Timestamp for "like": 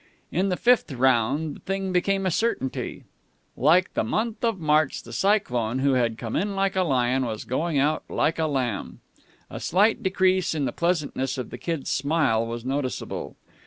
3.55-3.93, 6.55-6.75, 8.09-8.39